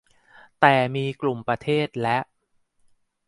[0.59, 2.17] แต่มีกลุ่มประเทศและ